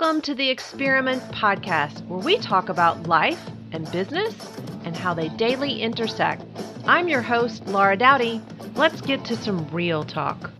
[0.00, 3.38] Welcome to the Experiment Podcast, where we talk about life
[3.70, 4.34] and business
[4.82, 6.42] and how they daily intersect.
[6.86, 8.40] I'm your host, Laura Doughty.
[8.74, 10.52] Let's get to some real talk.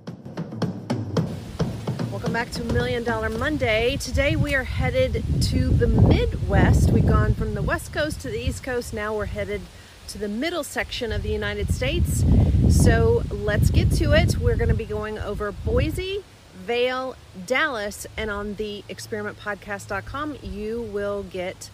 [2.11, 3.97] Welcome back to Million Dollar Monday.
[3.97, 6.91] Today we are headed to the Midwest.
[6.91, 8.93] We've gone from the West Coast to the East Coast.
[8.93, 9.63] Now we're headed
[10.09, 12.25] to the middle section of the United States.
[12.69, 14.37] So let's get to it.
[14.37, 16.25] We're going to be going over Boise,
[16.70, 21.69] Vail, Dallas, and on the experimentpodcast.com, you will get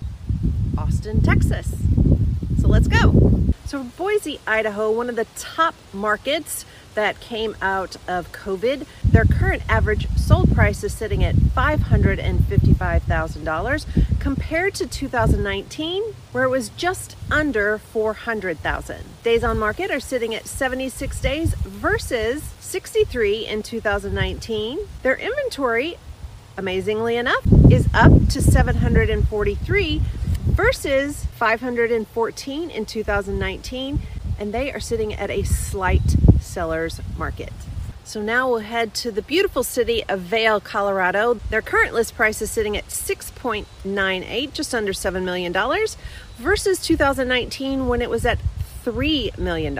[0.78, 1.70] Austin, Texas.
[2.58, 3.52] So let's go.
[3.66, 6.64] So, Boise, Idaho, one of the top markets
[6.96, 8.84] that came out of COVID.
[9.04, 16.70] Their current average sold price is sitting at $555,000 compared to 2019 where it was
[16.70, 19.04] just under 400,000.
[19.22, 24.78] Days on market are sitting at 76 days versus 63 in 2019.
[25.02, 25.96] Their inventory
[26.56, 30.00] amazingly enough is up to 743
[30.46, 34.00] versus 514 in 2019
[34.38, 36.16] and they are sitting at a slight
[36.56, 37.52] seller's market.
[38.02, 41.34] So now we'll head to the beautiful city of Vail, Colorado.
[41.50, 45.52] Their current list price is sitting at 6.98, just under $7 million,
[46.38, 48.38] versus 2019 when it was at
[48.86, 49.74] $3 million.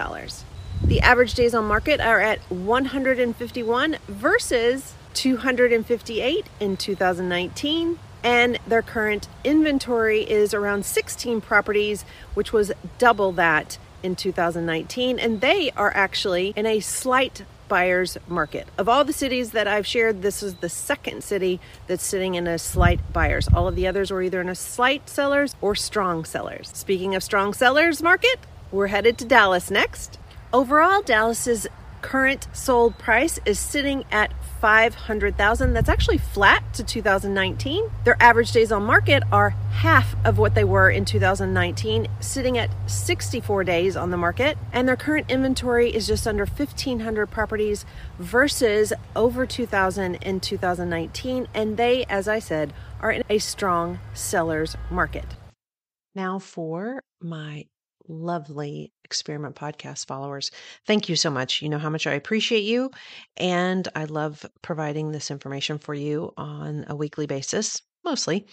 [0.84, 9.28] The average days on market are at 151 versus 258 in 2019 and their current
[9.44, 12.04] inventory is around 16 properties,
[12.34, 15.18] which was double that in 2019.
[15.18, 18.68] And they are actually in a slight buyer's market.
[18.78, 22.46] Of all the cities that I've shared, this is the second city that's sitting in
[22.46, 23.48] a slight buyers.
[23.52, 26.70] All of the others were either in a slight sellers or strong sellers.
[26.74, 28.38] Speaking of strong sellers market,
[28.70, 30.18] we're headed to Dallas next.
[30.52, 31.66] Overall, Dallas's
[32.06, 35.72] current sold price is sitting at 500,000.
[35.72, 37.90] That's actually flat to 2019.
[38.04, 42.70] Their average days on market are half of what they were in 2019, sitting at
[42.88, 44.56] 64 days on the market.
[44.72, 47.84] And their current inventory is just under 1,500 properties
[48.20, 51.48] versus over 2,000 in 2019.
[51.54, 55.34] And they, as I said, are in a strong seller's market.
[56.14, 57.66] Now for my
[58.08, 60.50] lovely experiment podcast followers.
[60.86, 61.62] Thank you so much.
[61.62, 62.90] You know how much I appreciate you.
[63.36, 68.46] And I love providing this information for you on a weekly basis, mostly.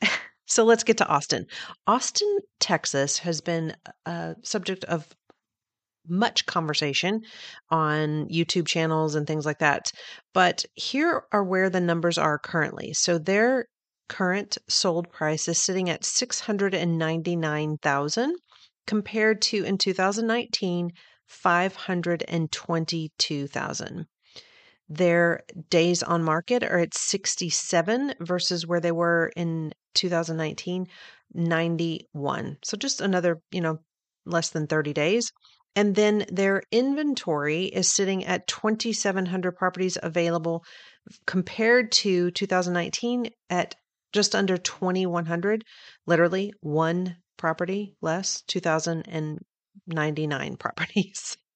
[0.46, 1.46] so let's get to Austin.
[1.86, 3.74] Austin, Texas has been
[4.06, 5.06] a subject of
[6.08, 7.22] much conversation
[7.70, 9.92] on YouTube channels and things like that.
[10.34, 12.92] But here are where the numbers are currently.
[12.92, 13.66] So their
[14.08, 18.36] current sold price is sitting at 699,000
[18.86, 20.92] compared to in 2019
[21.26, 24.06] 522,000.
[24.88, 30.86] Their days on market are at 67 versus where they were in 2019
[31.34, 32.58] 91.
[32.62, 33.78] So just another, you know,
[34.26, 35.32] less than 30 days.
[35.74, 40.62] And then their inventory is sitting at 2,700 properties available
[41.26, 43.74] compared to 2019 at
[44.12, 45.64] just under 2,100,
[46.06, 51.36] literally one property less, 2,099 properties.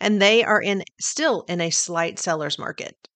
[0.00, 3.08] And they are in still in a slight seller's market.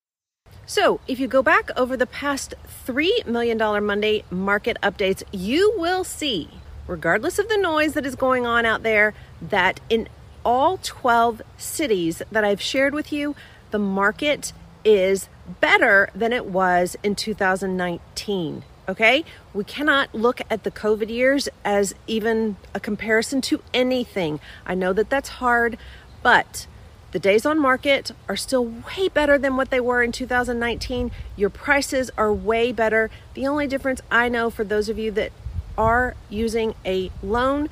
[0.65, 2.53] So, if you go back over the past
[2.85, 6.49] $3 million Monday market updates, you will see,
[6.87, 10.07] regardless of the noise that is going on out there, that in
[10.45, 13.35] all 12 cities that I've shared with you,
[13.71, 15.29] the market is
[15.59, 18.63] better than it was in 2019.
[18.87, 19.23] Okay?
[19.53, 24.39] We cannot look at the COVID years as even a comparison to anything.
[24.65, 25.77] I know that that's hard,
[26.23, 26.67] but
[27.11, 31.11] the days on market are still way better than what they were in 2019.
[31.35, 33.09] Your prices are way better.
[33.33, 35.31] The only difference I know for those of you that
[35.77, 37.69] are using a loan,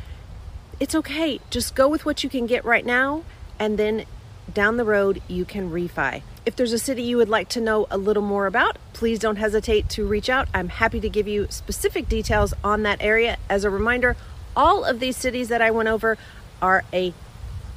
[0.80, 1.40] it's okay.
[1.50, 3.24] Just go with what you can get right now
[3.60, 4.06] and then
[4.54, 6.22] down the road you can refi.
[6.46, 9.36] If there's a city you would like to know a little more about, please don't
[9.36, 10.48] hesitate to reach out.
[10.54, 13.38] I'm happy to give you specific details on that area.
[13.50, 14.16] As a reminder,
[14.56, 16.18] all of these cities that I went over
[16.62, 17.14] are a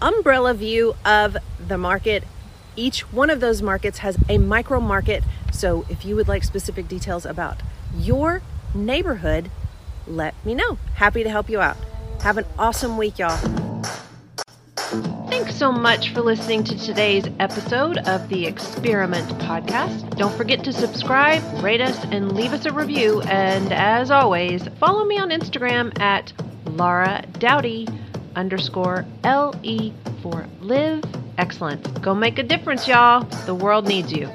[0.01, 2.25] umbrella view of the market.
[2.75, 5.23] Each one of those markets has a micro market.
[5.53, 7.61] So if you would like specific details about
[7.95, 8.43] your
[8.75, 9.51] neighborhood,
[10.07, 10.79] let me know.
[10.95, 11.77] Happy to help you out.
[12.23, 13.62] Have an awesome week, y'all.
[14.93, 20.19] Thanks so much for listening to today's episode of the Experiment Podcast.
[20.19, 23.23] Don't forget to subscribe, rate us, and leave us a review.
[23.23, 26.35] And as always, follow me on Instagram at
[26.67, 27.89] Laura Doughty
[28.37, 31.03] underscore LE for live
[31.39, 31.87] excellence.
[32.01, 33.25] Go make a difference, y'all.
[33.47, 34.29] The world needs you.